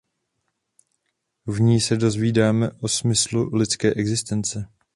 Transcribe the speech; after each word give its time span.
V 1.45 1.59
ní 1.61 1.79
se 1.81 1.95
dozvídáme 1.95 2.71
o 2.71 2.87
smyslu 2.87 3.49
lidské 3.55 3.93
existence. 3.93 4.67